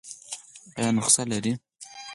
[0.77, 1.53] ایا نسخه لرئ؟